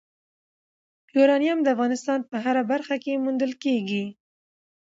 یورانیم 1.15 1.59
د 1.63 1.67
افغانستان 1.75 2.19
په 2.29 2.35
هره 2.45 2.63
برخه 2.71 2.95
کې 3.03 3.21
موندل 3.23 3.51
کېږي. 3.63 4.03